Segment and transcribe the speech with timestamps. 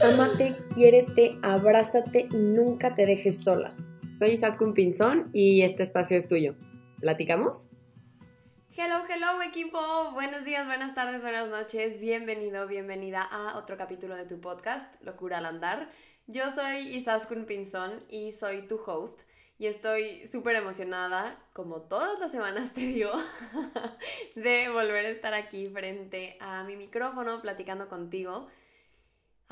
[0.00, 3.72] Amate, quiérete, abrázate y nunca te dejes sola.
[4.18, 6.54] Soy Isaskun Pinzón y este espacio es tuyo.
[7.00, 7.68] ¿Platicamos?
[8.76, 9.78] Hello, hello equipo.
[10.12, 12.00] Buenos días, buenas tardes, buenas noches.
[12.00, 15.90] Bienvenido, bienvenida a otro capítulo de tu podcast, Locura al Andar.
[16.26, 19.20] Yo soy Isaskun Pinzón y soy tu host
[19.58, 23.12] y estoy súper emocionada, como todas las semanas te digo,
[24.34, 28.48] de volver a estar aquí frente a mi micrófono platicando contigo.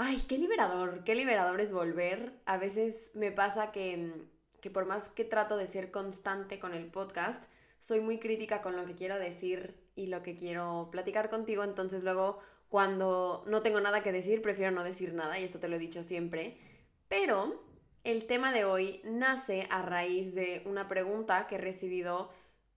[0.03, 2.33] Ay, qué liberador, qué liberador es volver.
[2.47, 4.11] A veces me pasa que,
[4.63, 7.45] que por más que trato de ser constante con el podcast,
[7.81, 12.03] soy muy crítica con lo que quiero decir y lo que quiero platicar contigo, entonces
[12.03, 12.39] luego
[12.71, 15.79] cuando no tengo nada que decir, prefiero no decir nada, y esto te lo he
[15.79, 16.57] dicho siempre.
[17.09, 17.63] Pero
[18.03, 22.31] el tema de hoy nace a raíz de una pregunta que he recibido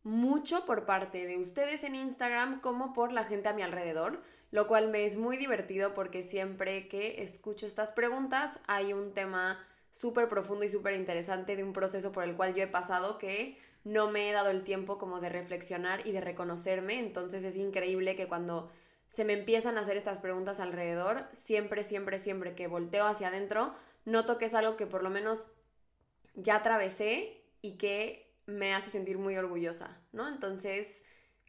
[0.03, 4.21] mucho por parte de ustedes en Instagram como por la gente a mi alrededor,
[4.53, 9.59] lo cual me es muy divertido porque siempre que escucho estas preguntas hay un tema
[9.91, 13.57] súper profundo y súper interesante de un proceso por el cual yo he pasado que
[13.83, 18.15] no me he dado el tiempo como de reflexionar y de reconocerme, entonces es increíble
[18.15, 18.71] que cuando
[19.07, 23.73] se me empiezan a hacer estas preguntas alrededor, siempre, siempre, siempre que volteo hacia adentro,
[24.05, 25.47] noto que es algo que por lo menos
[26.35, 30.27] ya atravesé y que me hace sentir muy orgullosa, ¿no?
[30.27, 31.01] Entonces,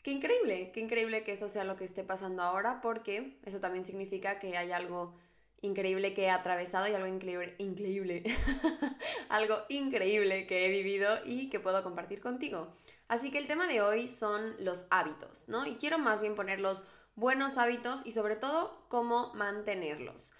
[0.05, 3.87] qué increíble, qué increíble que eso sea lo que esté pasando ahora, porque eso también
[3.87, 5.15] significa que hay algo
[5.63, 8.23] increíble que he atravesado y algo increíble, increíble,
[9.31, 12.77] algo increíble que he vivido y que puedo compartir contigo.
[13.09, 15.67] Así que el tema de hoy son los hábitos, ¿no?
[15.67, 16.83] Y quiero más bien poner los
[17.17, 20.33] buenos hábitos y sobre todo cómo mantenerlos.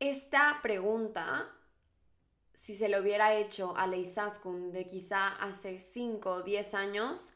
[0.00, 1.46] Esta pregunta,
[2.54, 7.32] si se lo hubiera hecho a Leisaskun de quizá hace 5 o 10 años,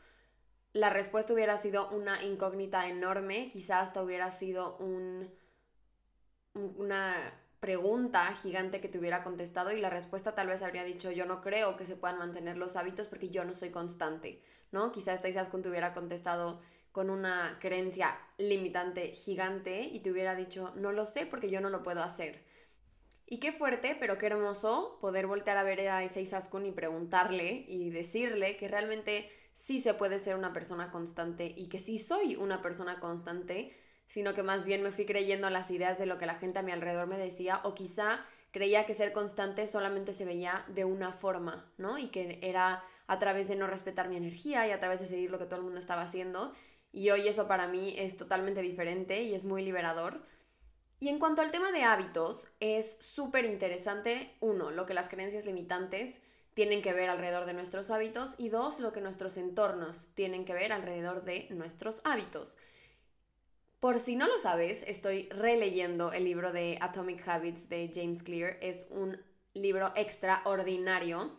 [0.72, 5.30] la respuesta hubiera sido una incógnita enorme, quizá hasta hubiera sido un,
[6.54, 7.16] una
[7.60, 11.42] pregunta gigante que te hubiera contestado y la respuesta tal vez habría dicho yo no
[11.42, 14.42] creo que se puedan mantener los hábitos porque yo no soy constante,
[14.72, 14.92] ¿no?
[14.92, 20.72] Quizá esta Isaskun te hubiera contestado con una creencia limitante gigante y te hubiera dicho
[20.76, 22.42] no lo sé porque yo no lo puedo hacer.
[23.26, 27.64] Y qué fuerte, pero qué hermoso poder voltear a ver a ese Isaskun y preguntarle
[27.68, 32.36] y decirle que realmente sí se puede ser una persona constante y que sí soy
[32.36, 36.26] una persona constante, sino que más bien me fui creyendo las ideas de lo que
[36.26, 40.24] la gente a mi alrededor me decía o quizá creía que ser constante solamente se
[40.24, 41.98] veía de una forma, ¿no?
[41.98, 45.30] Y que era a través de no respetar mi energía y a través de seguir
[45.30, 46.52] lo que todo el mundo estaba haciendo.
[46.92, 50.22] Y hoy eso para mí es totalmente diferente y es muy liberador
[51.02, 55.46] y en cuanto al tema de hábitos, es súper interesante, uno, lo que las creencias
[55.46, 56.20] limitantes
[56.54, 60.54] tienen que ver alrededor de nuestros hábitos y dos, lo que nuestros entornos tienen que
[60.54, 62.56] ver alrededor de nuestros hábitos.
[63.80, 68.58] Por si no lo sabes, estoy releyendo el libro de Atomic Habits de James Clear.
[68.60, 69.18] Es un
[69.54, 71.30] libro extraordinario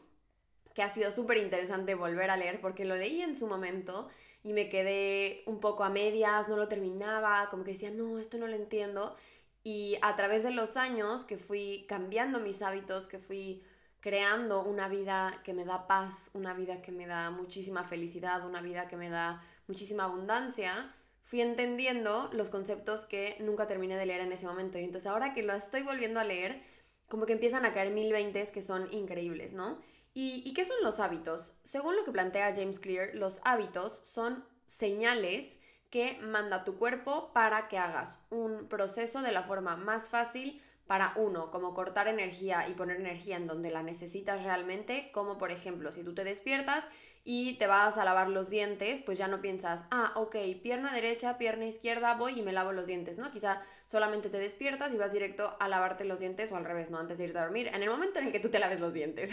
[0.73, 4.09] que ha sido súper interesante volver a leer porque lo leí en su momento
[4.43, 8.37] y me quedé un poco a medias, no lo terminaba, como que decía, no, esto
[8.37, 9.15] no lo entiendo.
[9.63, 13.63] Y a través de los años que fui cambiando mis hábitos, que fui
[14.01, 18.61] creando una vida que me da paz, una vida que me da muchísima felicidad, una
[18.61, 24.21] vida que me da muchísima abundancia, fui entendiendo los conceptos que nunca terminé de leer
[24.21, 24.79] en ese momento.
[24.79, 26.61] Y entonces ahora que lo estoy volviendo a leer,
[27.07, 29.79] como que empiezan a caer mil veintes que son increíbles, ¿no?
[30.13, 31.53] ¿Y, ¿Y qué son los hábitos?
[31.63, 35.59] Según lo que plantea James Clear, los hábitos son señales
[35.89, 41.13] que manda tu cuerpo para que hagas un proceso de la forma más fácil para
[41.15, 45.91] uno, como cortar energía y poner energía en donde la necesitas realmente, como por ejemplo,
[45.91, 46.87] si tú te despiertas
[47.23, 51.37] y te vas a lavar los dientes, pues ya no piensas, ah, ok, pierna derecha,
[51.37, 53.31] pierna izquierda, voy y me lavo los dientes, ¿no?
[53.31, 56.97] Quizá solamente te despiertas y vas directo a lavarte los dientes o al revés, ¿no?
[56.97, 58.93] Antes de irte a dormir, en el momento en el que tú te laves los
[58.93, 59.31] dientes.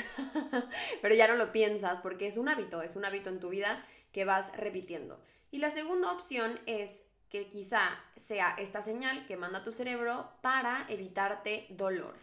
[1.02, 3.84] Pero ya no lo piensas porque es un hábito, es un hábito en tu vida
[4.12, 5.20] que vas repitiendo.
[5.50, 10.86] Y la segunda opción es que quizá sea esta señal que manda tu cerebro para
[10.88, 12.14] evitarte dolor.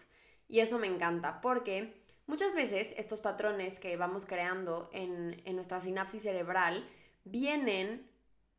[0.48, 1.94] Y eso me encanta porque
[2.28, 6.88] muchas veces estos patrones que vamos creando en, en nuestra sinapsis cerebral
[7.24, 8.10] vienen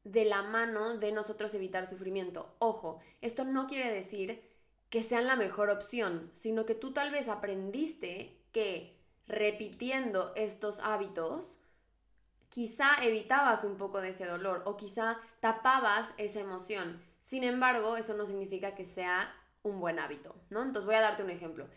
[0.04, 2.54] de la mano de nosotros evitar sufrimiento.
[2.58, 4.42] Ojo, esto no quiere decir
[4.88, 8.96] que sean la mejor opción, sino que tú tal vez aprendiste que
[9.26, 11.58] repitiendo estos hábitos
[12.56, 17.02] quizá evitabas un poco de ese dolor o quizá tapabas esa emoción.
[17.20, 19.30] Sin embargo, eso no significa que sea
[19.62, 20.62] un buen hábito, ¿no?
[20.62, 21.68] Entonces voy a darte un ejemplo.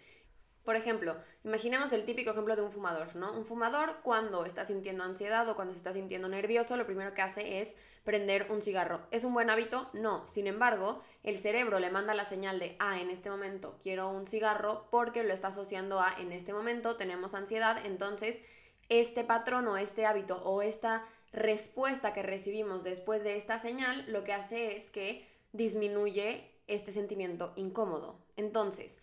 [0.64, 3.34] Por ejemplo, imaginemos el típico ejemplo de un fumador, ¿no?
[3.34, 7.24] Un fumador cuando está sintiendo ansiedad o cuando se está sintiendo nervioso, lo primero que
[7.24, 7.75] hace es
[8.06, 9.02] prender un cigarro.
[9.12, 9.90] ¿Es un buen hábito?
[9.92, 10.25] No.
[10.28, 14.28] Sin embargo, el cerebro le manda la señal de, ah, en este momento quiero un
[14.28, 18.42] cigarro porque lo está asociando a, en este momento tenemos ansiedad, entonces
[18.89, 24.24] este patrón o este hábito o esta respuesta que recibimos después de esta señal, lo
[24.24, 28.19] que hace es que disminuye este sentimiento incómodo.
[28.36, 29.01] Entonces,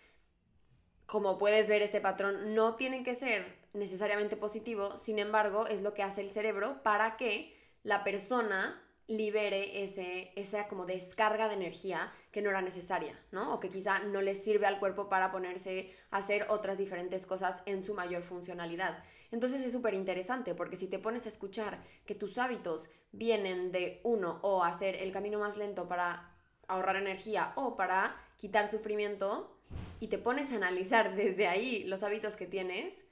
[1.07, 5.95] como puedes ver, este patrón no tiene que ser necesariamente positivo, sin embargo, es lo
[5.95, 12.13] que hace el cerebro para que la persona libere ese, esa como descarga de energía
[12.33, 13.55] que no era necesaria, ¿no?
[13.55, 17.63] O que quizá no le sirve al cuerpo para ponerse a hacer otras diferentes cosas
[17.67, 19.03] en su mayor funcionalidad.
[19.31, 24.01] Entonces es súper interesante porque si te pones a escuchar que tus hábitos vienen de
[24.03, 26.33] uno o hacer el camino más lento para
[26.69, 29.57] ahorrar energía o para quitar sufrimiento,
[30.01, 33.05] y te pones a analizar desde ahí los hábitos que tienes,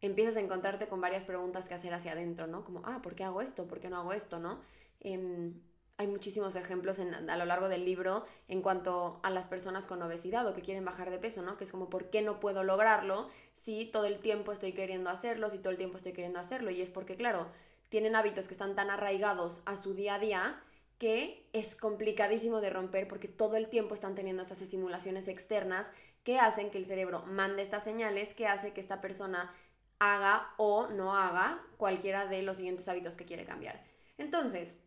[0.00, 2.64] empiezas a encontrarte con varias preguntas que hacer hacia adentro, ¿no?
[2.64, 3.66] Como, ah, ¿por qué hago esto?
[3.68, 4.38] ¿Por qué no hago esto?
[4.38, 4.60] ¿No?
[5.02, 5.60] Em,
[5.98, 10.46] hay muchísimos ejemplos a lo largo del libro en cuanto a las personas con obesidad
[10.46, 11.56] o que quieren bajar de peso, ¿no?
[11.56, 15.50] Que es como, ¿por qué no puedo lograrlo si todo el tiempo estoy queriendo hacerlo,
[15.50, 16.70] si todo el tiempo estoy queriendo hacerlo?
[16.70, 17.48] Y es porque, claro,
[17.88, 20.62] tienen hábitos que están tan arraigados a su día a día
[20.98, 25.90] que es complicadísimo de romper porque todo el tiempo están teniendo estas estimulaciones externas
[26.22, 29.52] que hacen que el cerebro mande estas señales que hace que esta persona
[29.98, 33.84] haga o no haga cualquiera de los siguientes hábitos que quiere cambiar.
[34.16, 34.78] Entonces,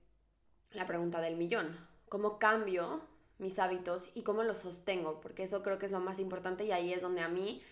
[0.75, 1.77] la pregunta del millón,
[2.09, 3.01] ¿cómo cambio
[3.37, 5.21] mis hábitos y cómo los sostengo?
[5.21, 7.63] Porque eso creo que es lo más importante y ahí es donde a mí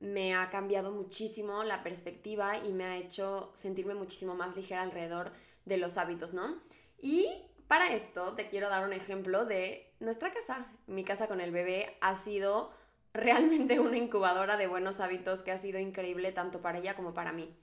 [0.00, 5.32] me ha cambiado muchísimo la perspectiva y me ha hecho sentirme muchísimo más ligera alrededor
[5.66, 6.58] de los hábitos, ¿no?
[6.98, 7.28] Y
[7.68, 10.66] para esto te quiero dar un ejemplo de nuestra casa.
[10.86, 12.72] Mi casa con el bebé ha sido
[13.12, 17.32] realmente una incubadora de buenos hábitos que ha sido increíble tanto para ella como para
[17.32, 17.54] mí.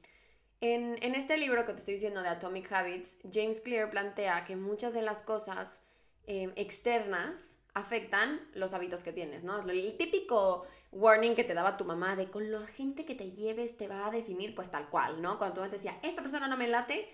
[0.59, 4.93] En, este libro que te estoy diciendo de Atomic Habits, James Clear plantea que muchas
[4.93, 5.81] de las cosas
[6.25, 9.59] em, externas afectan los hábitos que tienes, ¿no?
[9.59, 13.77] El típico warning que te daba tu mamá de con la gente que te lleves
[13.77, 15.37] te va a definir pues tal cual, ¿no?
[15.37, 17.07] Cuando tu mamá te decía, esta persona no me late,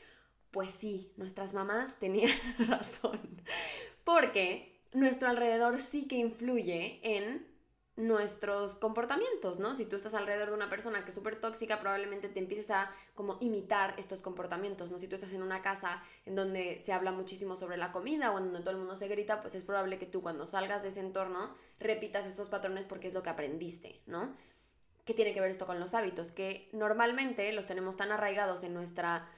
[0.52, 2.32] pues sí, nuestras mamás tenían
[2.70, 3.42] razón.
[4.06, 7.53] Porque nuestro alrededor sí que influye en
[7.96, 9.76] nuestros comportamientos, ¿no?
[9.76, 12.92] Si tú estás alrededor de una persona que es súper tóxica, probablemente te empieces a
[13.14, 14.98] como imitar estos comportamientos, ¿no?
[14.98, 18.40] Si tú estás en una casa en donde se habla muchísimo sobre la comida o
[18.40, 20.90] en donde todo el mundo se grita, pues es probable que tú cuando salgas de
[20.90, 24.36] ese entorno repitas esos patrones porque es lo que aprendiste, ¿no?
[25.06, 26.32] ¿Qué tiene que ver esto con los hábitos?
[26.32, 29.30] Que normalmente los tenemos tan arraigados en nuestra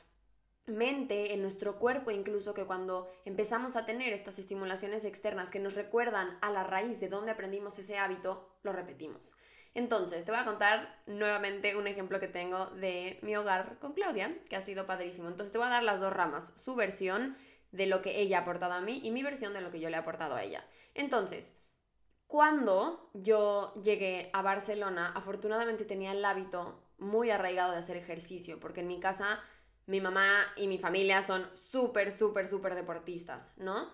[0.65, 5.75] mente, en nuestro cuerpo incluso, que cuando empezamos a tener estas estimulaciones externas que nos
[5.75, 9.35] recuerdan a la raíz de dónde aprendimos ese hábito, lo repetimos.
[9.73, 14.33] Entonces, te voy a contar nuevamente un ejemplo que tengo de mi hogar con Claudia,
[14.49, 15.27] que ha sido padrísimo.
[15.27, 17.37] Entonces, te voy a dar las dos ramas, su versión
[17.71, 19.89] de lo que ella ha aportado a mí y mi versión de lo que yo
[19.89, 20.65] le he aportado a ella.
[20.93, 21.57] Entonces,
[22.25, 28.79] cuando yo llegué a Barcelona, afortunadamente tenía el hábito muy arraigado de hacer ejercicio, porque
[28.79, 29.41] en mi casa
[29.87, 33.89] mi mamá y mi familia son súper, súper, súper deportistas, ¿no?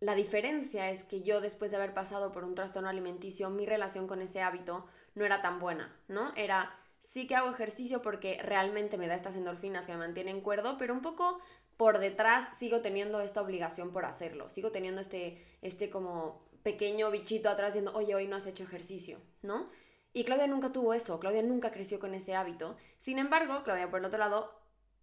[0.00, 4.06] La diferencia es que yo después de haber pasado por un trastorno alimenticio, mi relación
[4.06, 6.34] con ese hábito no era tan buena, ¿no?
[6.36, 10.76] Era, sí que hago ejercicio porque realmente me da estas endorfinas que me mantienen cuerdo,
[10.76, 11.40] pero un poco
[11.78, 17.48] por detrás sigo teniendo esta obligación por hacerlo, sigo teniendo este, este como pequeño bichito
[17.48, 19.70] atrás diciendo, oye, hoy no has hecho ejercicio, ¿no?
[20.12, 22.76] Y Claudia nunca tuvo eso, Claudia nunca creció con ese hábito.
[22.98, 24.50] Sin embargo, Claudia, por el otro lado,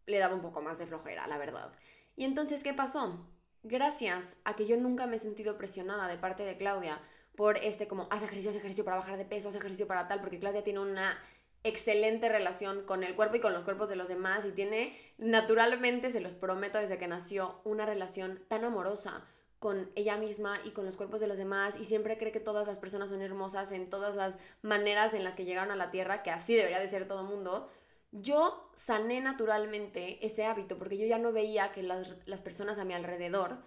[0.06, 1.72] le daba un poco más de flojera, la verdad.
[2.16, 3.28] Y entonces, ¿qué pasó?
[3.64, 7.02] Gracias a que yo nunca me he sentido presionada de parte de Claudia
[7.36, 10.20] por este como, haz ejercicio, haz ejercicio para bajar de peso, haz ejercicio para tal,
[10.20, 11.18] porque Claudia tiene una
[11.64, 16.12] excelente relación con el cuerpo y con los cuerpos de los demás y tiene naturalmente,
[16.12, 19.24] se los prometo desde que nació, una relación tan amorosa
[19.60, 22.68] con ella misma y con los cuerpos de los demás y siempre cree que todas
[22.68, 26.22] las personas son hermosas en todas las maneras en las que llegaron a la tierra,
[26.22, 27.72] que así debería de ser todo mundo,
[28.14, 32.94] yo sané naturalmente ese hábito porque yo ya no veía que las, personas a mi
[32.94, 33.58] alrededor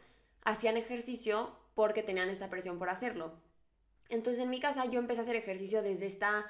[0.44, 3.32] hacían ejercicio porque tenían esta presión por hacerlo.
[4.08, 6.46] Entonces en mi casa yo empecé a hacer ejercicio desde esta,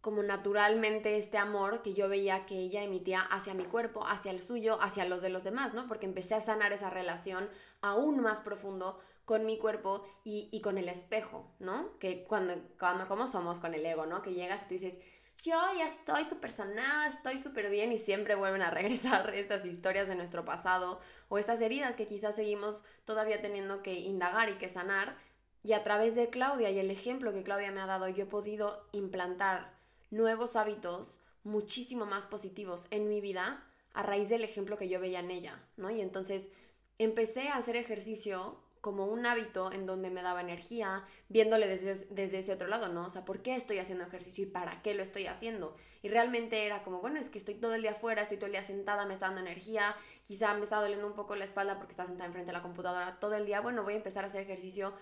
[0.00, 4.40] como naturalmente este amor que yo veía que ella emitía hacia mi cuerpo, hacia el
[4.40, 5.86] suyo, hacia los de los demás, ¿no?
[5.88, 7.50] Porque empecé a sanar esa relación
[7.82, 11.98] aún más profundo con mi cuerpo y, con el espejo, ¿no?
[11.98, 14.22] Que cuando, cuando, como somos con el ego, ¿no?
[14.22, 14.98] Que llegas y tú dices,
[15.42, 20.08] yo ya estoy súper sanada, estoy súper bien y siempre vuelven a regresar estas historias
[20.08, 24.68] de nuestro pasado o estas heridas que quizás seguimos todavía teniendo que indagar y que
[24.68, 25.16] sanar.
[25.62, 28.26] Y a través de Claudia y el ejemplo que Claudia me ha dado, yo he
[28.26, 29.74] podido implantar
[30.10, 35.20] nuevos hábitos muchísimo más positivos en mi vida a raíz del ejemplo que yo veía
[35.20, 35.90] en ella, ¿no?
[35.90, 36.50] Y entonces
[36.98, 42.38] empecé a hacer ejercicio como un hábito en donde me daba energía, viéndole desde, desde,
[42.38, 43.06] ese otro lado, ¿no?
[43.06, 45.76] O sea, ¿por qué estoy haciendo ejercicio y para qué lo estoy haciendo?
[46.02, 48.52] Y realmente era como, bueno, es que estoy todo el día afuera, estoy todo el
[48.52, 49.94] día sentada, me está dando energía,
[50.24, 53.20] quizá me está doliendo un poco la espalda porque está sentada enfrente de la computadora
[53.20, 54.94] todo el día, bueno, voy a empezar a hacer ejercicio,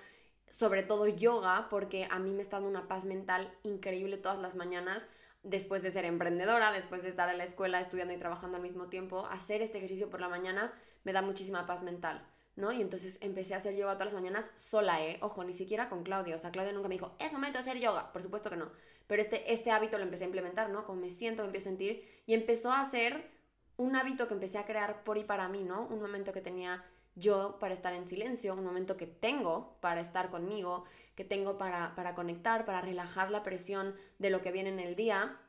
[0.51, 4.57] sobre todo yoga, porque a mí me está dando una paz mental increíble todas las
[4.57, 5.07] mañanas,
[5.45, 8.89] después de ser emprendedora, después de estar en la escuela estudiando y trabajando al mismo
[8.89, 10.73] tiempo, hacer este ejercicio por la mañana
[11.05, 12.27] me da muchísima paz mental.
[12.59, 12.73] ¿No?
[12.73, 15.19] Y entonces empecé a hacer yoga todas las mañanas sola, ¿eh?
[15.23, 16.35] Ojo, ni siquiera con Claudia.
[16.35, 18.13] O sea, Claudia nunca me dijo, es momento de hacer yoga.
[18.13, 18.71] Por supuesto que no.
[19.07, 20.85] Pero este, este hábito lo empecé a implementar, ¿no?
[20.85, 22.23] Como me siento, me empiezo a sentir.
[22.27, 23.31] Y empezó a ser
[23.77, 25.87] un hábito que empecé a crear por y para mí, ¿no?
[25.87, 26.85] Un momento que tenía
[27.15, 30.85] yo para estar en silencio, un momento que tengo para estar conmigo,
[31.15, 34.97] que tengo para, para conectar, para relajar la presión de lo que viene en el
[34.97, 35.41] día.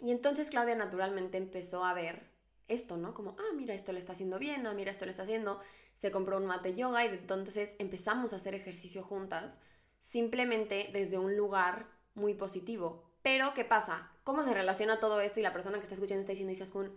[0.00, 2.29] Y entonces Claudia naturalmente empezó a ver
[2.70, 3.12] esto, ¿no?
[3.14, 5.60] Como, ah, mira, esto le está haciendo bien, ah, mira, esto le está haciendo
[6.00, 9.60] se compró un mate yoga y entonces empezamos a hacer ejercicio juntas,
[9.98, 13.04] simplemente desde un lugar muy positivo.
[13.20, 14.10] Pero, ¿qué pasa?
[14.24, 16.96] ¿Cómo se relaciona todo esto y la persona que está escuchando está diciendo, Isaskun,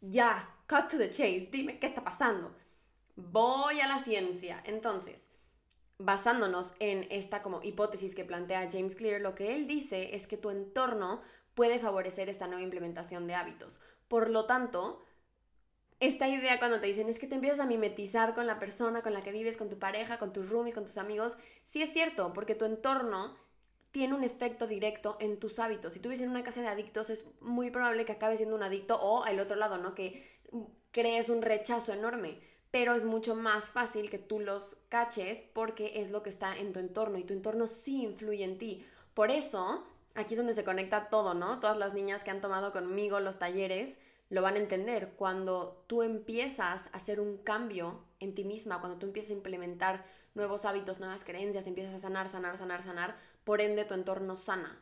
[0.00, 2.56] ya, cut to the chase, dime qué está pasando?
[3.14, 4.62] Voy a la ciencia.
[4.64, 5.28] Entonces,
[5.98, 10.38] basándonos en esta como hipótesis que plantea James Clear, lo que él dice es que
[10.38, 11.20] tu entorno
[11.54, 13.80] puede favorecer esta nueva implementación de hábitos.
[14.10, 15.04] Por lo tanto,
[16.00, 19.12] esta idea cuando te dicen es que te empiezas a mimetizar con la persona con
[19.12, 22.32] la que vives, con tu pareja, con tus roomies, con tus amigos, sí es cierto,
[22.32, 23.36] porque tu entorno
[23.92, 25.92] tiene un efecto directo en tus hábitos.
[25.92, 28.64] Si tú vives en una casa de adictos, es muy probable que acabes siendo un
[28.64, 29.94] adicto o al otro lado, ¿no?
[29.94, 30.40] Que
[30.90, 32.40] crees un rechazo enorme.
[32.72, 36.72] Pero es mucho más fácil que tú los caches porque es lo que está en
[36.72, 38.84] tu entorno y tu entorno sí influye en ti.
[39.14, 41.60] Por eso, aquí es donde se conecta todo, ¿no?
[41.60, 43.98] Todas las niñas que han tomado conmigo los talleres,
[44.28, 45.14] lo van a entender.
[45.16, 50.04] Cuando tú empiezas a hacer un cambio en ti misma, cuando tú empiezas a implementar
[50.34, 54.80] nuevos hábitos, nuevas creencias, empiezas a sanar, sanar, sanar, sanar, por ende tu entorno sana.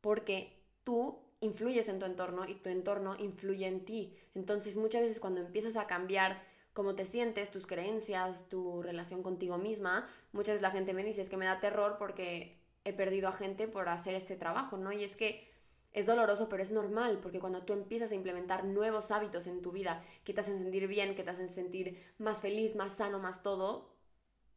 [0.00, 0.52] Porque
[0.84, 4.16] tú influyes en tu entorno y tu entorno influye en ti.
[4.34, 6.42] Entonces muchas veces cuando empiezas a cambiar
[6.72, 11.22] cómo te sientes, tus creencias, tu relación contigo misma, muchas veces la gente me dice
[11.22, 12.55] es que me da terror porque
[12.86, 14.92] he perdido a gente por hacer este trabajo, ¿no?
[14.92, 15.50] Y es que
[15.92, 19.72] es doloroso, pero es normal, porque cuando tú empiezas a implementar nuevos hábitos en tu
[19.72, 23.42] vida que te hacen sentir bien, que te hacen sentir más feliz, más sano, más
[23.42, 23.96] todo,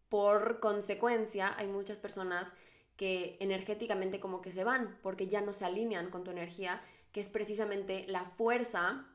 [0.09, 2.51] por consecuencia hay muchas personas
[2.97, 6.81] que energéticamente como que se van, porque ya no se alinean con tu energía,
[7.13, 9.07] que es precisamente la fuerza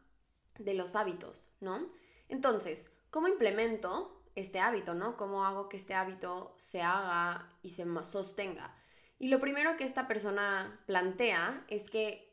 [0.59, 1.92] de los hábitos, ¿no?
[2.28, 5.18] Entonces, ¿cómo implemento este hábito, ¿no?
[5.18, 8.75] ¿Cómo hago que este hábito se haga y se sostenga?
[9.18, 12.33] Y lo primero que esta persona plantea es que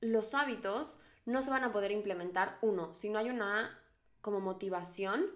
[0.00, 3.78] los hábitos no se van a poder implementar, uno, si no hay una
[4.20, 5.26] como motivación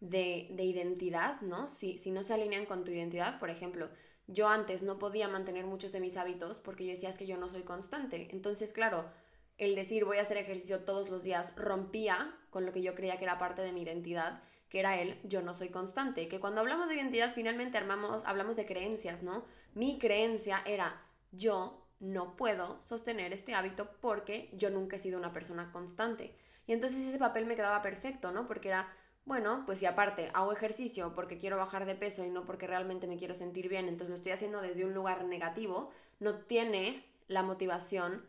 [0.00, 1.68] de, identidad, ¿no?
[1.68, 3.88] Si, si no se alinean con tu identidad, por ejemplo,
[4.26, 7.36] yo antes no podía mantener muchos de mis hábitos porque yo decía es que yo
[7.36, 8.28] no soy constante.
[8.30, 9.10] Entonces, claro,
[9.58, 13.18] el decir voy a hacer ejercicio todos los días rompía con lo que yo creía
[13.18, 14.42] que era parte de mi identidad
[14.72, 18.56] que era él, yo no soy constante, que cuando hablamos de identidad finalmente armamos, hablamos
[18.56, 19.44] de creencias, ¿no?
[19.74, 21.00] Mi creencia era,
[21.30, 26.34] yo no puedo sostener este hábito porque yo nunca he sido una persona constante.
[26.66, 28.46] Y entonces ese papel me quedaba perfecto, ¿no?
[28.46, 28.92] Porque era,
[29.24, 33.06] bueno, pues si aparte hago ejercicio porque quiero bajar de peso y no porque realmente
[33.06, 37.42] me quiero sentir bien, entonces lo estoy haciendo desde un lugar negativo, no tiene la
[37.42, 38.26] motivación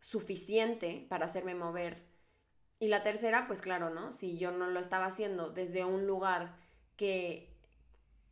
[0.00, 2.08] suficiente para hacerme mover
[2.80, 4.12] y la tercera, pues claro, ¿no?
[4.12, 6.56] Si yo no lo estaba haciendo desde un lugar
[6.96, 7.57] que,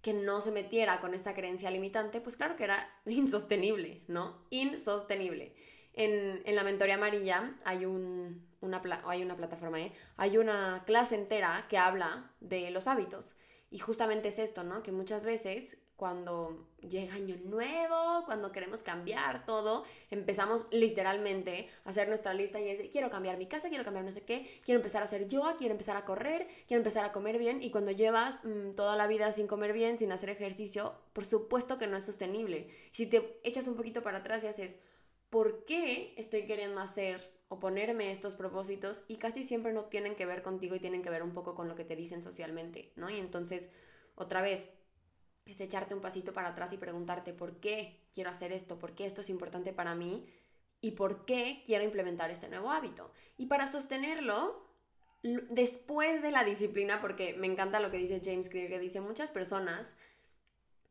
[0.06, 4.38] que no se metiera con esta creencia limitante, pues claro que era insostenible, ¿no?
[4.50, 5.52] Insostenible.
[5.94, 9.92] En, en la mentoría amarilla hay, un, una, hay una plataforma, ¿eh?
[10.16, 13.34] hay una clase entera que habla de los hábitos.
[13.68, 14.84] Y justamente es esto, ¿no?
[14.84, 22.08] Que muchas veces cuando llega año nuevo, cuando queremos cambiar todo, empezamos literalmente a hacer
[22.08, 25.02] nuestra lista y es quiero cambiar mi casa, quiero cambiar no sé qué, quiero empezar
[25.02, 28.44] a hacer yoga, quiero empezar a correr, quiero empezar a comer bien y cuando llevas
[28.44, 32.04] mm, toda la vida sin comer bien, sin hacer ejercicio, por supuesto que no es
[32.04, 32.68] sostenible.
[32.92, 34.76] Si te echas un poquito para atrás y haces,
[35.30, 39.02] ¿por qué estoy queriendo hacer o ponerme estos propósitos?
[39.08, 41.68] Y casi siempre no tienen que ver contigo y tienen que ver un poco con
[41.68, 43.08] lo que te dicen socialmente, ¿no?
[43.08, 43.70] Y entonces,
[44.14, 44.70] otra vez,
[45.46, 49.06] es echarte un pasito para atrás y preguntarte por qué quiero hacer esto, por qué
[49.06, 50.26] esto es importante para mí
[50.80, 53.10] y por qué quiero implementar este nuevo hábito.
[53.38, 54.66] Y para sostenerlo,
[55.22, 59.30] después de la disciplina, porque me encanta lo que dice James Clear, que dice muchas
[59.30, 59.94] personas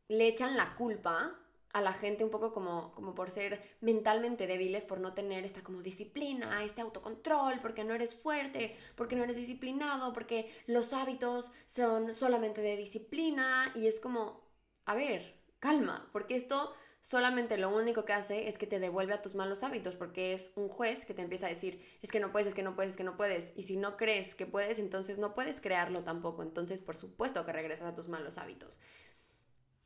[0.08, 1.36] le echan la culpa
[1.74, 5.62] a la gente un poco como, como por ser mentalmente débiles, por no tener esta
[5.62, 11.52] como disciplina, este autocontrol, porque no eres fuerte, porque no eres disciplinado, porque los hábitos
[11.66, 14.45] son solamente de disciplina y es como,
[14.86, 19.22] a ver, calma, porque esto solamente lo único que hace es que te devuelve a
[19.22, 22.32] tus malos hábitos, porque es un juez que te empieza a decir, es que no
[22.32, 24.80] puedes, es que no puedes, es que no puedes, y si no crees que puedes,
[24.80, 28.80] entonces no puedes crearlo tampoco, entonces por supuesto que regresas a tus malos hábitos.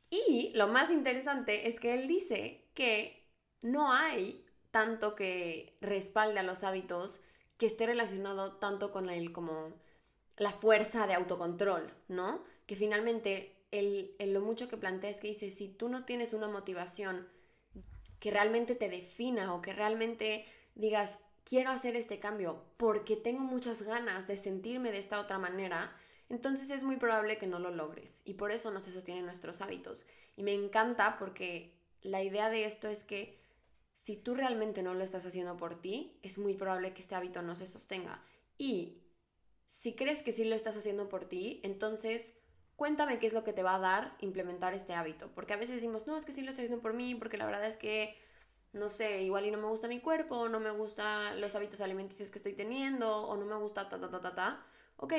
[0.08, 3.28] Y lo más interesante es que él dice que
[3.62, 7.20] no hay tanto que respalde a los hábitos
[7.58, 9.74] que esté relacionado tanto con el como
[10.36, 12.42] la fuerza de autocontrol, ¿no?
[12.66, 16.48] Que finalmente el, lo mucho que plantea es que dice, si tú no tienes una
[16.48, 17.28] motivación
[18.18, 23.82] que realmente te defina o que realmente digas, quiero hacer este cambio porque tengo muchas
[23.82, 25.96] ganas de sentirme de esta otra manera,
[26.28, 29.60] entonces es muy probable que no lo logres y por eso no se sostienen nuestros
[29.60, 30.06] hábitos.
[30.36, 31.72] Y me encanta porque
[32.02, 33.40] la idea de esto es que
[33.94, 37.42] si tú realmente no lo estás haciendo por ti, es muy probable que este hábito
[37.42, 38.22] no se sostenga.
[38.56, 38.98] Y
[39.66, 42.32] si crees que sí lo estás haciendo por ti, entonces
[42.80, 45.28] cuéntame qué es lo que te va a dar implementar este hábito.
[45.34, 47.44] Porque a veces decimos, no, es que sí lo estoy haciendo por mí, porque la
[47.44, 48.16] verdad es que,
[48.72, 52.30] no sé, igual y no me gusta mi cuerpo, no me gustan los hábitos alimenticios
[52.30, 54.66] que estoy teniendo, o no me gusta ta, ta, ta, ta, ta.
[54.96, 55.12] Ok,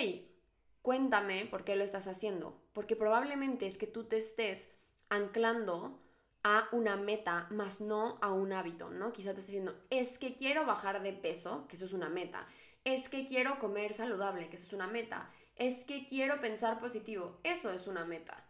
[0.82, 2.60] cuéntame por qué lo estás haciendo.
[2.74, 4.68] Porque probablemente es que tú te estés
[5.10, 6.02] anclando
[6.42, 9.14] a una meta, más no a un hábito, ¿no?
[9.14, 12.48] Quizá te estés diciendo, es que quiero bajar de peso, que eso es una meta.
[12.86, 15.30] Es que quiero comer saludable, que eso es una meta.
[15.56, 18.44] Es que quiero pensar positivo, eso es una meta.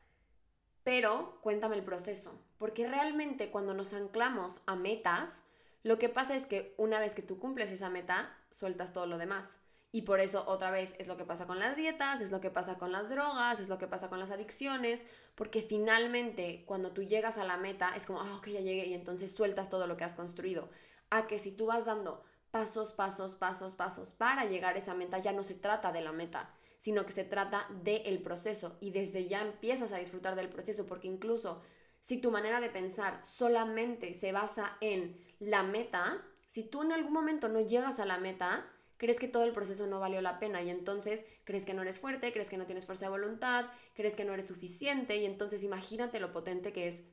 [0.83, 5.43] Pero cuéntame el proceso, porque realmente cuando nos anclamos a metas,
[5.83, 9.17] lo que pasa es que una vez que tú cumples esa meta, sueltas todo lo
[9.17, 9.57] demás.
[9.93, 12.49] Y por eso otra vez es lo que pasa con las dietas, es lo que
[12.49, 15.05] pasa con las drogas, es lo que pasa con las adicciones,
[15.35, 18.93] porque finalmente cuando tú llegas a la meta es como, ah, ok, ya llegué y
[18.93, 20.69] entonces sueltas todo lo que has construido.
[21.09, 25.17] A que si tú vas dando pasos, pasos, pasos, pasos para llegar a esa meta,
[25.17, 26.49] ya no se trata de la meta,
[26.81, 31.07] sino que se trata del proceso y desde ya empiezas a disfrutar del proceso, porque
[31.07, 31.61] incluso
[31.99, 37.13] si tu manera de pensar solamente se basa en la meta, si tú en algún
[37.13, 38.65] momento no llegas a la meta,
[38.97, 41.99] crees que todo el proceso no valió la pena y entonces crees que no eres
[41.99, 45.61] fuerte, crees que no tienes fuerza de voluntad, crees que no eres suficiente y entonces
[45.61, 47.03] imagínate lo potente que es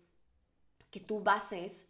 [0.90, 1.84] que tú bases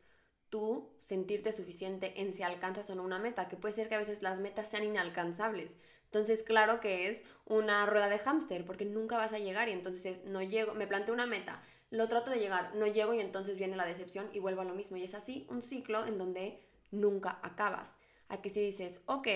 [0.51, 4.01] tú sentirte suficiente en si alcanzas o no una meta, que puede ser que a
[4.01, 5.77] veces las metas sean inalcanzables.
[6.09, 10.25] Entonces, claro que es una rueda de hámster, porque nunca vas a llegar y entonces
[10.25, 13.77] no llego, me planteo una meta, lo trato de llegar, no llego y entonces viene
[13.77, 14.97] la decepción y vuelvo a lo mismo.
[14.97, 17.99] Y es así un ciclo en donde nunca acabas.
[18.29, 19.29] Aquí si dices, ok,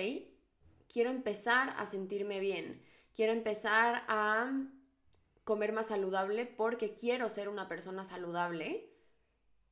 [0.90, 2.82] quiero empezar a sentirme bien,
[3.14, 4.50] quiero empezar a
[5.44, 8.88] comer más saludable porque quiero ser una persona saludable,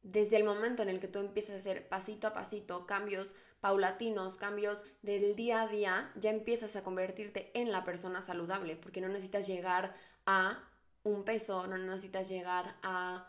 [0.02, 4.36] desde el momento en el que tú empiezas a hacer pasito a pasito cambios paulatinos,
[4.36, 9.08] cambios del día a día, ya empiezas a convertirte en la persona saludable, porque no
[9.08, 9.94] necesitas llegar
[10.26, 10.62] a
[11.02, 13.28] un peso, no necesitas llegar a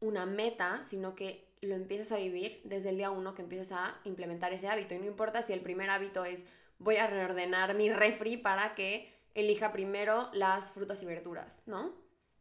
[0.00, 4.00] una meta, sino que lo empiezas a vivir desde el día uno que empiezas a
[4.04, 4.94] implementar ese hábito.
[4.94, 6.44] Y no importa si el primer hábito es
[6.78, 11.94] voy a reordenar mi refri para que elija primero las frutas y verduras, ¿no?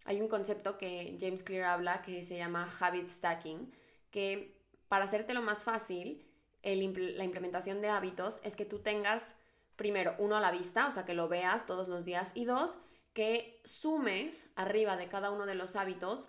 [0.06, 3.72] Hay un concepto que James Clear habla que se llama habit stacking,
[4.10, 4.58] que
[4.88, 6.26] para hacértelo más fácil,
[6.64, 9.36] la implementación de hábitos es que tú tengas
[9.76, 12.78] primero uno a la vista, o sea, que lo veas todos los días, y dos,
[13.14, 16.28] que sumes arriba de cada uno de los hábitos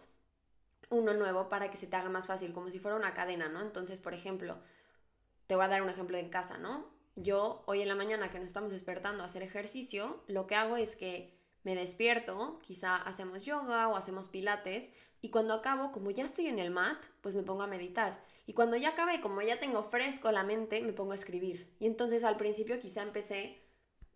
[0.91, 3.61] uno nuevo para que se te haga más fácil, como si fuera una cadena, ¿no?
[3.61, 4.59] Entonces, por ejemplo,
[5.47, 6.93] te voy a dar un ejemplo en casa, ¿no?
[7.17, 10.77] yo hoy en la mañana que nos estamos despertando a hacer ejercicio, lo que hago
[10.77, 14.91] es que me despierto, quizá hacemos yoga o hacemos pilates,
[15.21, 18.25] y cuando acabo, como ya estoy en el mat, pues me pongo a meditar.
[18.53, 21.75] Y cuando ya acabé, como ya tengo fresco la mente, me pongo a escribir.
[21.81, 23.63] Y entonces al principio quizá empecé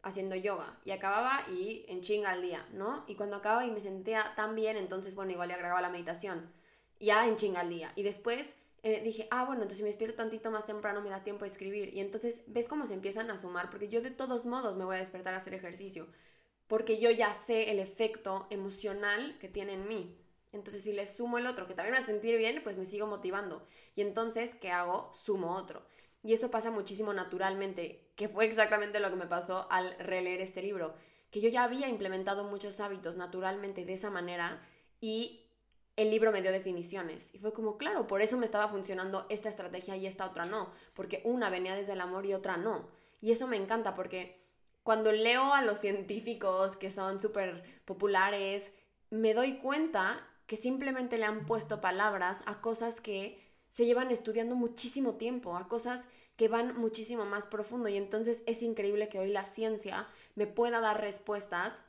[0.02, 3.02] haciendo yoga y acababa y en chinga al día, ¿no?
[3.06, 6.52] Y cuando acababa y me sentía tan bien, entonces bueno, igual le agregaba la meditación,
[7.00, 7.94] ya en chinga al día.
[7.96, 11.24] Y después eh, dije, ah, bueno, entonces si me despierto tantito más temprano me da
[11.24, 11.94] tiempo de escribir.
[11.94, 14.96] Y entonces ves cómo se empiezan a sumar, porque yo de todos modos me voy
[14.96, 16.08] a despertar a hacer ejercicio,
[16.66, 20.25] porque yo ya sé el efecto emocional que tiene en mí.
[20.56, 22.84] Entonces si le sumo el otro, que también me va a sentir bien, pues me
[22.84, 23.64] sigo motivando.
[23.94, 25.12] Y entonces, ¿qué hago?
[25.12, 25.82] Sumo otro.
[26.22, 30.60] Y eso pasa muchísimo naturalmente, que fue exactamente lo que me pasó al releer este
[30.60, 30.94] libro,
[31.30, 34.60] que yo ya había implementado muchos hábitos naturalmente de esa manera
[35.00, 35.46] y
[35.96, 37.34] el libro me dio definiciones.
[37.34, 40.72] Y fue como, claro, por eso me estaba funcionando esta estrategia y esta otra no,
[40.94, 42.88] porque una venía desde el amor y otra no.
[43.20, 44.44] Y eso me encanta porque
[44.82, 48.72] cuando leo a los científicos que son súper populares,
[49.10, 54.54] me doy cuenta que simplemente le han puesto palabras a cosas que se llevan estudiando
[54.54, 56.06] muchísimo tiempo, a cosas
[56.36, 60.80] que van muchísimo más profundo y entonces es increíble que hoy la ciencia me pueda
[60.80, 61.82] dar respuestas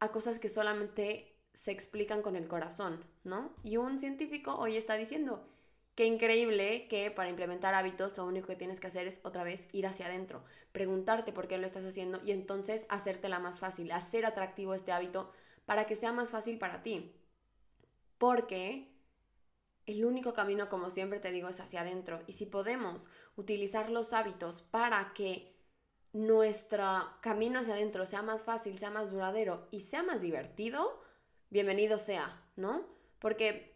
[0.00, 3.54] a cosas que solamente se explican con el corazón, ¿no?
[3.62, 5.46] Y un científico hoy está diciendo,
[5.94, 9.68] Qué increíble que para implementar hábitos lo único que tienes que hacer es otra vez
[9.72, 14.24] ir hacia adentro, preguntarte por qué lo estás haciendo y entonces hacértela más fácil, hacer
[14.24, 15.30] atractivo este hábito
[15.66, 17.12] para que sea más fácil para ti.
[18.22, 18.86] Porque
[19.84, 22.22] el único camino, como siempre te digo, es hacia adentro.
[22.28, 25.52] Y si podemos utilizar los hábitos para que
[26.12, 26.86] nuestro
[27.20, 31.02] camino hacia adentro sea más fácil, sea más duradero y sea más divertido,
[31.50, 32.86] bienvenido sea, ¿no?
[33.18, 33.74] Porque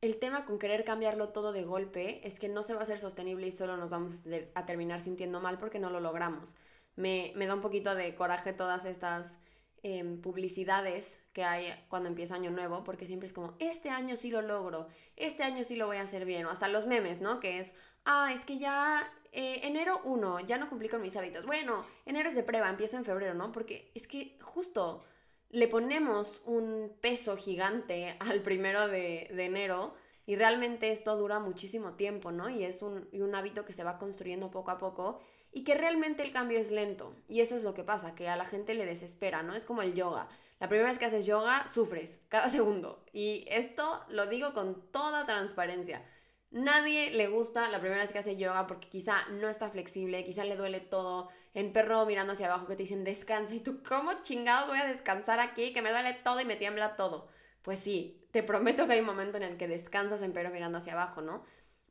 [0.00, 2.98] el tema con querer cambiarlo todo de golpe es que no se va a hacer
[2.98, 4.22] sostenible y solo nos vamos
[4.56, 6.56] a terminar sintiendo mal porque no lo logramos.
[6.96, 9.38] Me, da un poquito de coraje todas estas
[9.82, 14.30] em, publicidades que hay cuando empieza año nuevo, porque siempre es como, este año sí
[14.30, 17.40] lo logro, este año sí lo voy a hacer bien, o hasta los memes, ¿no?
[17.40, 21.46] Que es, ah, es que ya eh, enero 1, ya no cumplí con mis hábitos.
[21.46, 23.52] Bueno, enero es de prueba, empiezo en febrero, ¿no?
[23.52, 25.04] Porque es que justo
[25.50, 29.94] le ponemos un peso gigante al primero de, enero
[30.26, 32.48] y realmente esto dura muchísimo tiempo, ¿no?
[32.48, 35.20] Y es un, un, hábito que se va construyendo poco a poco
[35.52, 37.14] y que realmente el cambio es lento.
[37.28, 39.54] Y eso es lo que pasa, que a la gente le desespera, ¿no?
[39.54, 40.28] Es como el yoga.
[40.60, 43.04] La primera vez que haces yoga, sufres cada segundo.
[43.12, 46.04] Y esto lo digo con toda transparencia.
[46.50, 50.44] Nadie le gusta la primera vez que hace yoga porque quizá no está flexible, quizá
[50.44, 54.22] le duele todo, en perro mirando hacia abajo que te dicen descansa y tú, ¿cómo
[54.22, 55.74] chingados voy a descansar aquí?
[55.74, 57.28] Que me duele todo y me tiembla todo.
[57.60, 60.78] Pues sí, te prometo que hay un momento en el que descansas en perro mirando
[60.78, 61.44] hacia abajo, ¿no?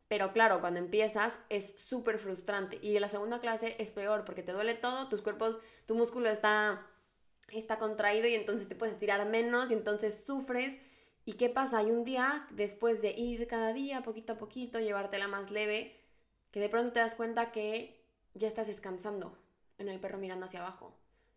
[0.08, 4.54] Pero claro, cuando empiezas es súper frustrante y la segunda clase es peor porque te
[4.54, 6.86] duele todo, tus cuerpos, tu músculo está,
[7.50, 10.78] está contraído y entonces te puedes estirar menos y entonces sufres.
[11.26, 11.80] ¿Y qué pasa?
[11.80, 16.00] Hay un día después de ir cada día poquito a poquito, llevártela más leve,
[16.52, 18.02] que de pronto te das cuenta que
[18.34, 19.38] ya estás descansando,
[19.78, 20.96] en el perro mirando hacia abajo.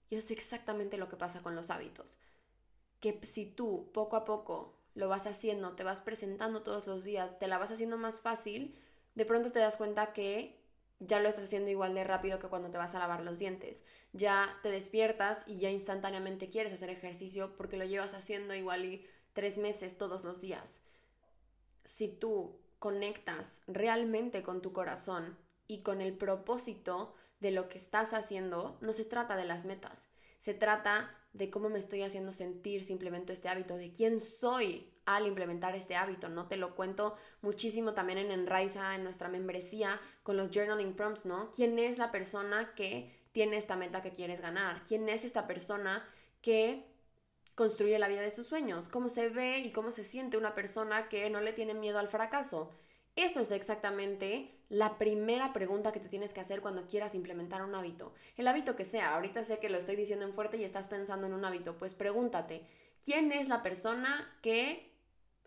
[0.09, 2.19] Y eso es exactamente lo que pasa con los hábitos.
[3.01, 7.39] Que si tú poco a poco lo vas haciendo, te vas presentando todos los días,
[7.39, 8.77] te la vas haciendo más fácil,
[9.15, 10.61] de pronto te das cuenta que
[11.01, 13.83] ya lo estás haciendo igual de rápido que cuando te vas a lavar los dientes.
[14.13, 19.07] Ya te despiertas y ya instantáneamente quieres hacer ejercicio porque lo llevas haciendo igual y
[19.33, 20.81] tres meses todos los días.
[21.85, 28.13] Si tú conectas realmente con tu corazón y con el propósito de lo que estás
[28.13, 32.85] haciendo, no se trata de las metas, se trata de cómo me estoy haciendo sentir
[32.85, 36.47] si implemento este hábito, de quién soy al implementar este hábito, ¿no?
[36.49, 41.51] Te lo cuento muchísimo también en Enraiza, en nuestra membresía, con los journaling prompts, ¿no?
[41.53, 44.83] ¿Quién es la persona que tiene esta meta que quieres ganar?
[44.85, 46.05] ¿Quién es esta persona
[46.43, 46.85] que
[47.55, 48.89] construye la vida de sus sueños?
[48.89, 52.09] ¿Cómo se ve y cómo se siente una persona que no le tiene miedo al
[52.09, 52.71] fracaso?
[53.17, 57.75] Eso es exactamente la primera pregunta que te tienes que hacer cuando quieras implementar un
[57.75, 58.15] hábito.
[58.37, 61.27] El hábito que sea, ahorita sé que lo estoy diciendo en fuerte y estás pensando
[61.27, 62.65] en un hábito, pues pregúntate,
[63.05, 64.95] ¿quién es la persona que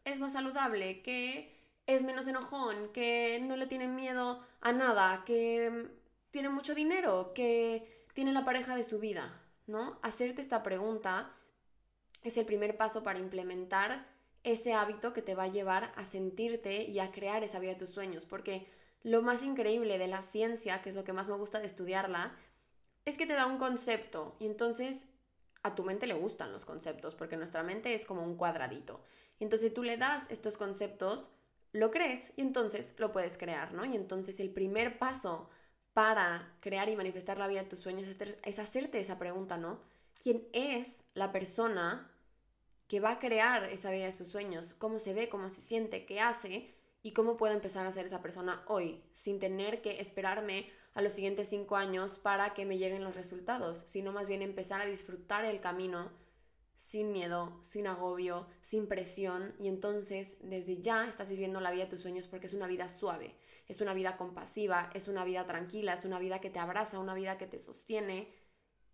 [0.03, 1.57] es más saludable, que
[1.87, 5.87] es menos enojón, que no le tiene miedo a nada, que
[6.31, 9.99] tiene mucho dinero, que tiene la pareja de su vida, ¿no?
[10.01, 11.33] Hacerte esta pregunta
[12.23, 14.05] es el primer paso para implementar
[14.43, 17.79] ese hábito que te va a llevar a sentirte y a crear esa vida de
[17.79, 18.67] tus sueños, porque
[19.03, 22.35] lo más increíble de la ciencia, que es lo que más me gusta de estudiarla,
[23.05, 25.07] es que te da un concepto y entonces
[25.61, 29.01] a tu mente le gustan los conceptos, porque nuestra mente es como un cuadradito.
[29.39, 31.29] Y entonces tú le das estos conceptos,
[31.71, 33.85] lo crees y entonces lo puedes crear, ¿no?
[33.85, 35.49] Y entonces el primer paso
[35.93, 38.07] para crear y manifestar la vida de tus sueños
[38.43, 39.79] es hacerte esa pregunta, ¿no?
[40.21, 42.11] ¿Quién es la persona
[42.87, 44.73] que va a crear esa vida de sus sueños?
[44.77, 45.29] ¿Cómo se ve?
[45.29, 46.05] ¿Cómo se siente?
[46.05, 46.73] ¿Qué hace?
[47.03, 51.13] Y cómo puedo empezar a ser esa persona hoy, sin tener que esperarme a los
[51.13, 55.43] siguientes cinco años para que me lleguen los resultados, sino más bien empezar a disfrutar
[55.43, 56.11] el camino
[56.75, 61.89] sin miedo, sin agobio, sin presión y entonces desde ya estás viviendo la vida de
[61.89, 63.35] tus sueños porque es una vida suave,
[63.67, 67.13] es una vida compasiva, es una vida tranquila, es una vida que te abraza, una
[67.13, 68.33] vida que te sostiene.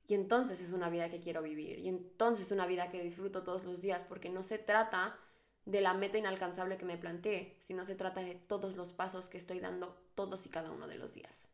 [0.07, 3.43] Y entonces es una vida que quiero vivir y entonces es una vida que disfruto
[3.43, 5.19] todos los días porque no se trata
[5.65, 9.37] de la meta inalcanzable que me planteé, sino se trata de todos los pasos que
[9.37, 11.49] estoy dando todos y cada uno de los días.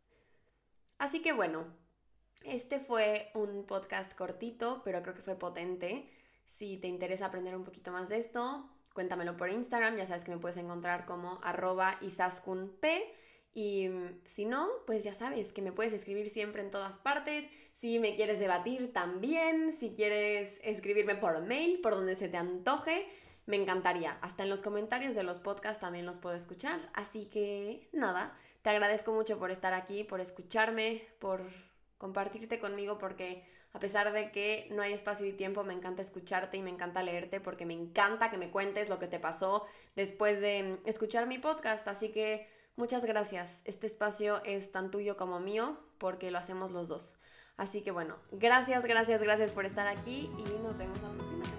[0.98, 1.66] Así que bueno,
[2.44, 6.10] este fue un podcast cortito, pero creo que fue potente.
[6.46, 10.32] Si te interesa aprender un poquito más de esto, cuéntamelo por Instagram, ya sabes que
[10.32, 12.86] me puedes encontrar como arroba isaskunp.
[13.54, 13.90] Y
[14.26, 17.50] si no, pues ya sabes que me puedes escribir siempre en todas partes.
[17.74, 23.08] Si me quieres debatir también, si quieres escribirme por mail, por donde se te antoje.
[23.46, 24.18] Me encantaría.
[24.22, 26.80] Hasta en los comentarios de los podcasts también los puedo escuchar.
[26.94, 31.42] Así que nada, te agradezco mucho por estar aquí, por escucharme, por
[31.98, 36.58] compartirte conmigo, porque a pesar de que no hay espacio y tiempo, me encanta escucharte
[36.58, 40.40] y me encanta leerte, porque me encanta que me cuentes lo que te pasó después
[40.40, 41.88] de escuchar mi podcast.
[41.88, 43.62] Así que muchas gracias.
[43.66, 47.16] Este espacio es tan tuyo como mío, porque lo hacemos los dos.
[47.58, 51.55] Así que bueno, gracias, gracias, gracias por estar aquí y nos vemos la próxima.